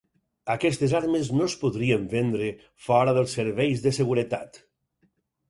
Aquestes 0.51 0.95
armes 0.99 1.29
no 1.39 1.45
es 1.49 1.55
podrien 1.63 2.07
vendre 2.15 2.49
fora 2.87 3.15
dels 3.19 3.37
serveis 3.41 3.85
de 3.87 3.95
seguretat. 4.01 4.61